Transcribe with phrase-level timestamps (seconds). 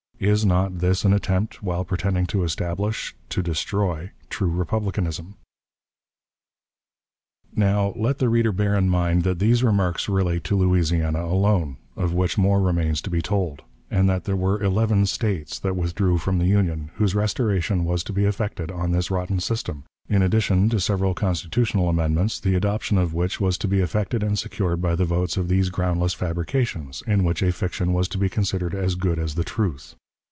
[0.31, 5.33] '"Is not this an attempt, while pretending to establish, to destroy true republicanism?
[7.55, 12.13] Now, let the reader bear in mind that these remarks relate to Louisiana alone, of
[12.13, 16.37] which more remains to be told; and that there were eleven States that withdrew from
[16.37, 20.79] the Union, whose restoration was to be effected on this rotten system, in addition to
[20.79, 25.03] several constitutional amendments, the adoption of which was to be effected and secured by the
[25.03, 29.17] votes of these groundless fabrications, in which a fiction was to be considered as good
[29.17, 29.95] as the truth.